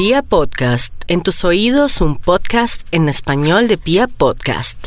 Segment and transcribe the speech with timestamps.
[0.00, 4.86] Pia Podcast, en tus oídos un podcast en español de Pia Podcast.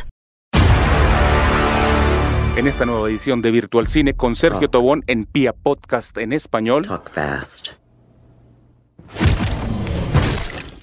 [2.58, 6.88] En esta nueva edición de Virtual Cine con Sergio Tobón en Pia Podcast en español.
[6.88, 7.74] Talk fast.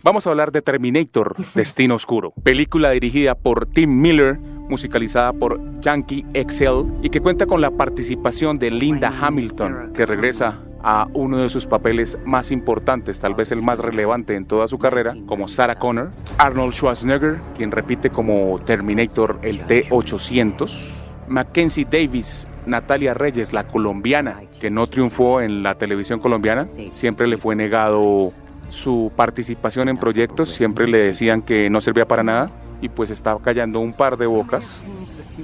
[0.05, 6.25] Vamos a hablar de Terminator, Destino Oscuro, película dirigida por Tim Miller, musicalizada por Yankee
[6.35, 11.49] XL y que cuenta con la participación de Linda Hamilton, que regresa a uno de
[11.49, 15.77] sus papeles más importantes, tal vez el más relevante en toda su carrera, como Sarah
[15.77, 20.73] Connor, Arnold Schwarzenegger, quien repite como Terminator el T-800,
[21.29, 27.39] Mackenzie Davis, Natalia Reyes, la colombiana, que no triunfó en la televisión colombiana, siempre le
[27.39, 28.29] fue negado
[28.69, 32.47] su participación en proyectos, siempre le decían que no servía para nada
[32.81, 34.83] y pues estaba callando un par de bocas,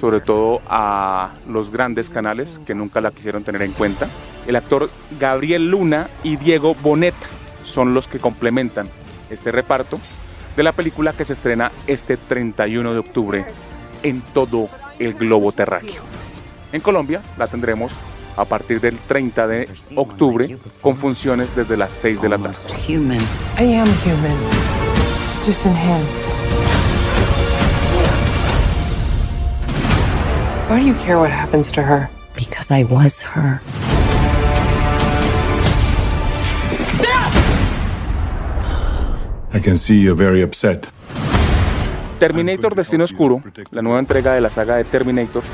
[0.01, 4.09] sobre todo a los grandes canales que nunca la quisieron tener en cuenta.
[4.47, 7.27] El actor Gabriel Luna y Diego Boneta
[7.65, 8.89] son los que complementan
[9.31, 9.99] este reparto
[10.57, 13.47] de la película que se estrena este 31 de octubre
[14.03, 16.03] en todo el globo terráqueo.
[16.73, 17.93] En Colombia la tendremos
[18.37, 22.75] a partir del 30 de octubre con funciones desde las 6 de la tarde.
[30.69, 32.11] Why do you care what happens to her?
[32.35, 33.61] Because I was her.
[39.53, 40.89] I can see you're very upset.
[42.19, 45.45] Terminator Destino Oscuro, la nueva entrega de la saga de Terminator,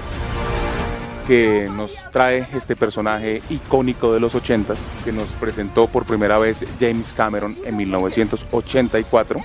[1.26, 6.64] que nos trae este personaje icónico de los 80s, que nos presentó por primera vez
[6.80, 9.40] James Cameron en 1984.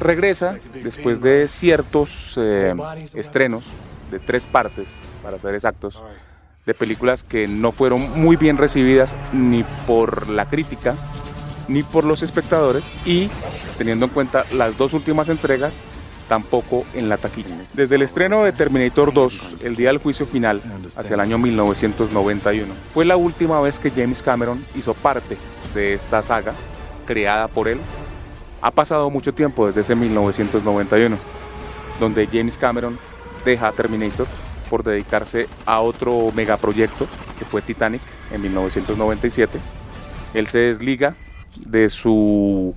[0.00, 2.74] Regresa después de ciertos eh,
[3.12, 3.66] estrenos
[4.10, 6.02] de tres partes, para ser exactos,
[6.64, 10.94] de películas que no fueron muy bien recibidas ni por la crítica
[11.68, 13.28] ni por los espectadores y
[13.78, 15.76] teniendo en cuenta las dos últimas entregas
[16.28, 17.56] tampoco en la taquilla.
[17.74, 20.60] Desde el estreno de Terminator 2, el día del juicio final,
[20.96, 25.36] hacia el año 1991, fue la última vez que James Cameron hizo parte
[25.74, 26.52] de esta saga
[27.06, 27.78] creada por él.
[28.60, 31.16] Ha pasado mucho tiempo desde ese 1991,
[32.00, 32.98] donde James Cameron
[33.46, 34.26] deja Terminator
[34.68, 37.06] por dedicarse a otro megaproyecto
[37.38, 39.58] que fue Titanic en 1997.
[40.34, 41.14] Él se desliga
[41.56, 42.74] de su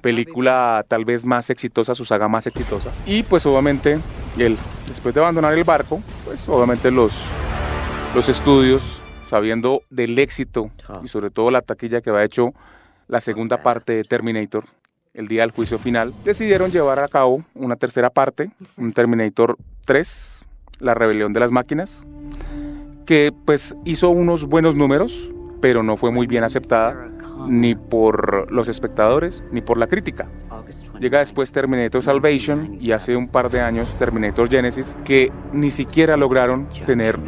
[0.00, 2.90] película tal vez más exitosa, su saga más exitosa.
[3.06, 4.00] Y pues obviamente
[4.36, 7.24] él, después de abandonar el barco, pues obviamente los,
[8.14, 10.70] los estudios, sabiendo del éxito
[11.04, 12.52] y sobre todo la taquilla que había hecho
[13.06, 14.64] la segunda parte de Terminator,
[15.14, 20.44] el día del juicio final, decidieron llevar a cabo una tercera parte, un Terminator 3,
[20.78, 22.04] la rebelión de las máquinas,
[23.06, 27.10] que pues hizo unos buenos números, pero no fue muy bien aceptada
[27.48, 30.28] ni por los espectadores ni por la crítica.
[31.00, 36.16] Llega después Terminator Salvation y hace un par de años Terminator Genesis que ni siquiera
[36.16, 37.18] lograron tener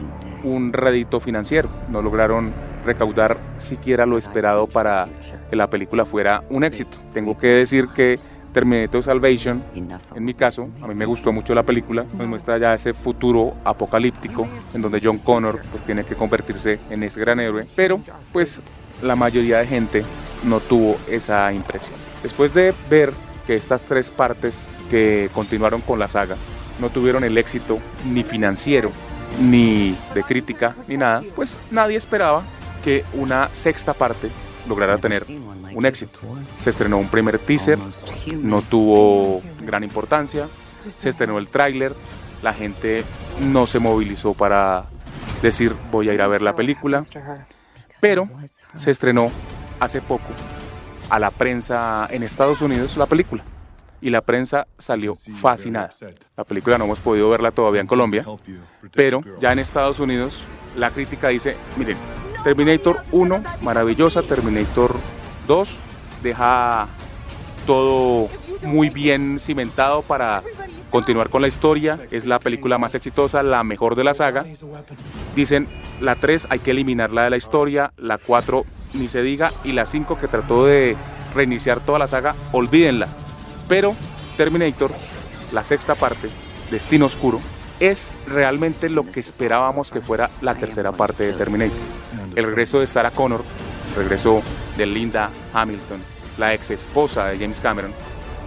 [0.44, 2.52] un rédito financiero, no lograron
[2.84, 5.08] recaudar siquiera lo esperado para
[5.50, 6.98] que la película fuera un éxito.
[7.12, 8.18] Tengo que decir que
[8.52, 12.74] Terminator Salvation, en mi caso, a mí me gustó mucho la película, nos muestra ya
[12.74, 17.66] ese futuro apocalíptico en donde John Connor pues tiene que convertirse en ese gran héroe,
[17.74, 18.00] pero
[18.32, 18.60] pues
[19.02, 20.04] la mayoría de gente
[20.44, 21.96] no tuvo esa impresión.
[22.22, 23.12] Después de ver
[23.46, 26.36] que estas tres partes que continuaron con la saga
[26.78, 27.78] no tuvieron el éxito
[28.12, 28.90] ni financiero,
[29.40, 32.42] ni de crítica, ni nada, pues nadie esperaba
[32.82, 34.30] que una sexta parte
[34.68, 35.24] lograra tener
[35.74, 36.18] un éxito.
[36.58, 37.78] Se estrenó un primer teaser,
[38.38, 40.48] no tuvo gran importancia,
[40.80, 41.94] se estrenó el tráiler,
[42.42, 43.04] la gente
[43.40, 44.86] no se movilizó para
[45.42, 47.04] decir voy a ir a ver la película,
[48.00, 48.28] pero
[48.76, 49.30] se estrenó
[49.80, 50.28] hace poco
[51.08, 53.44] a la prensa en Estados Unidos la película
[54.00, 55.90] y la prensa salió fascinada.
[56.36, 58.24] La película no hemos podido verla todavía en Colombia,
[58.92, 60.44] pero ya en Estados Unidos
[60.76, 61.96] la crítica dice, miren,
[62.44, 64.96] Terminator 1, maravillosa, Terminator
[65.46, 65.78] 2,
[66.22, 66.88] deja
[67.66, 68.28] todo
[68.62, 70.42] muy bien cimentado para
[70.90, 74.44] continuar con la historia, es la película más exitosa, la mejor de la saga.
[75.34, 75.68] Dicen,
[76.00, 78.64] la 3 hay que eliminarla de la historia, la 4
[78.94, 80.96] ni se diga, y la 5 que trató de
[81.34, 83.08] reiniciar toda la saga, olvídenla.
[83.68, 83.94] Pero
[84.36, 84.90] Terminator,
[85.52, 86.28] la sexta parte,
[86.70, 87.40] Destino Oscuro,
[87.80, 91.80] es realmente lo que esperábamos que fuera la tercera parte de Terminator.
[92.34, 93.42] El regreso de Sarah Connor,
[93.90, 94.42] el regreso
[94.76, 96.00] de Linda Hamilton,
[96.38, 97.92] la ex esposa de James Cameron,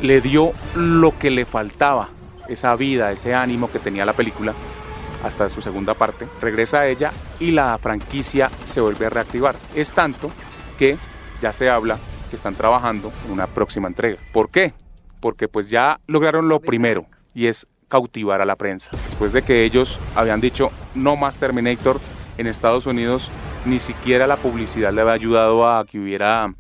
[0.02, 2.10] le dio lo que le faltaba,
[2.48, 4.54] esa vida, ese ánimo que tenía la película
[5.24, 6.28] hasta su segunda parte.
[6.42, 9.56] Regresa a ella y la franquicia se vuelve a reactivar.
[9.74, 10.32] Es tanto
[10.78, 10.98] que
[11.42, 11.98] ya se habla
[12.30, 14.18] que están trabajando en una próxima entrega.
[14.32, 14.74] ¿Por qué?
[15.20, 18.92] Porque pues ya lograron lo primero y es cautivar a la prensa.
[19.06, 22.00] Después de que ellos habían dicho no más Terminator
[22.38, 23.32] en Estados Unidos,
[23.66, 26.54] ni siquiera la publicidad le había ayudado a que hubiera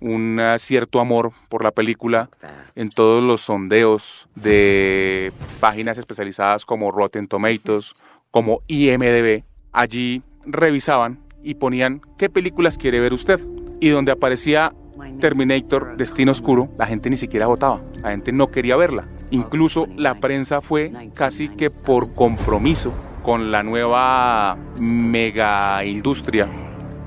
[0.00, 2.30] un eh, cierto amor por la película
[2.74, 7.92] en todos los sondeos de páginas especializadas como Rotten Tomatoes,
[8.30, 9.44] como IMDB.
[9.72, 13.40] Allí revisaban y ponían qué películas quiere ver usted.
[13.80, 14.74] Y donde aparecía
[15.20, 19.08] Terminator, Destino Oscuro, la gente ni siquiera votaba, la gente no quería verla.
[19.30, 26.48] Incluso la prensa fue casi que por compromiso con la nueva mega industria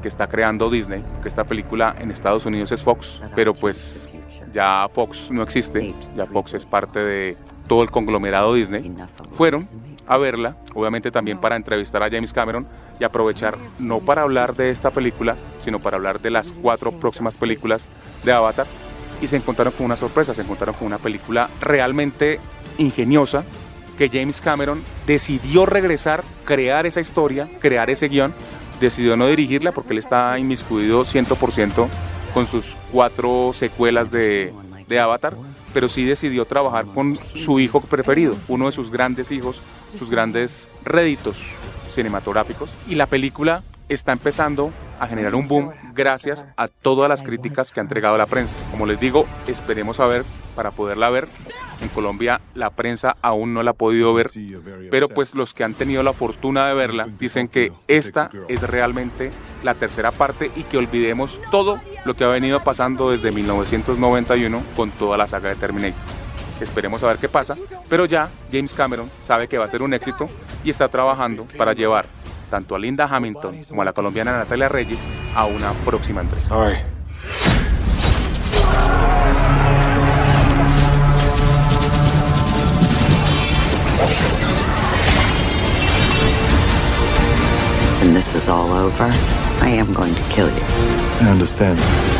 [0.02, 4.10] que está creando Disney, que esta película en Estados Unidos es Fox, pero pues
[4.52, 7.36] ya Fox no existe, ya Fox es parte de
[7.68, 8.94] todo el conglomerado Disney,
[9.32, 9.64] fueron
[10.06, 12.68] a verla, obviamente también para entrevistar a James Cameron
[13.00, 17.38] y aprovechar no para hablar de esta película, sino para hablar de las cuatro próximas
[17.38, 17.88] películas
[18.24, 18.68] de Avatar.
[19.22, 22.40] Y se encontraron con una sorpresa, se encontraron con una película realmente
[22.78, 23.46] ingeniosa
[23.98, 28.34] que James Cameron decidió regresar, crear esa historia, crear ese guion
[28.80, 31.88] decidió no dirigirla porque él está inmiscuido 100%
[32.34, 34.54] con sus cuatro secuelas de,
[35.02, 35.36] Avatar,
[35.74, 39.60] pero sí decidió trabajar con su hijo preferido, uno de sus grandes hijos,
[39.98, 41.54] sus grandes réditos
[41.90, 42.70] cinematográficos.
[42.88, 47.80] Y la película está empezando a generar un boom gracias a todas las críticas que
[47.80, 48.60] ha entregado la prensa.
[48.70, 50.26] Como les digo, esperemos a ver
[50.56, 51.28] para poderla ver.
[51.82, 54.32] En Colombia la prensa aún no la ha podido ver,
[54.90, 59.32] pero pues los que han tenido la fortuna de verla dicen que esta es realmente
[59.64, 64.92] la tercera parte y que olvidemos todo lo que ha venido pasando desde 1991 con
[64.92, 66.02] toda la saga de Terminator.
[66.62, 67.58] Esperemos a ver qué pasa,
[67.90, 70.30] pero ya James Cameron sabe que va a ser un éxito
[70.64, 72.06] y está trabajando para llevar
[72.50, 76.48] tanto a Linda Hamilton como a la colombiana Natalia Reyes a una próxima entrega.
[88.00, 89.06] When this is all over,
[89.62, 90.64] I am going to kill you.
[91.22, 92.13] I understand.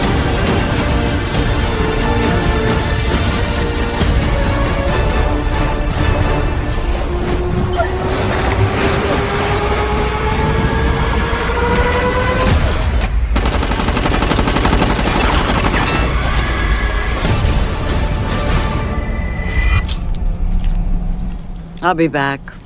[21.84, 22.63] I'll be back.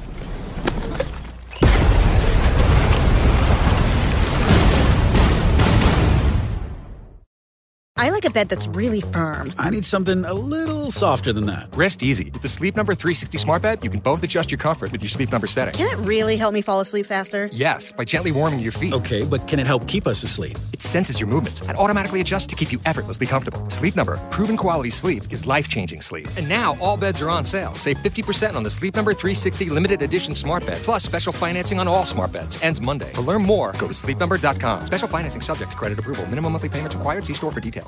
[7.98, 9.54] I like a bed that's really firm.
[9.58, 11.68] I need something a little softer than that.
[11.74, 12.30] Rest easy.
[12.30, 15.10] With the Sleep Number 360 smart bed, you can both adjust your comfort with your
[15.10, 15.74] sleep number setting.
[15.74, 17.50] Can it really help me fall asleep faster?
[17.52, 18.94] Yes, by gently warming your feet.
[18.94, 20.58] Okay, but can it help keep us asleep?
[20.74, 23.68] It senses your movements and automatically adjusts to keep you effortlessly comfortable.
[23.70, 26.28] Sleep Number, proven quality sleep is life-changing sleep.
[26.38, 27.74] And now all beds are on sale.
[27.74, 31.88] Save 50% on the Sleep Number 360 limited edition smart bed, plus special financing on
[31.88, 32.62] all smart beds.
[32.62, 33.12] Ends Monday.
[33.14, 34.86] To learn more, go to sleepnumber.com.
[34.86, 36.28] Special financing subject to credit approval.
[36.28, 37.26] Minimum monthly payments required.
[37.26, 37.87] See store for details.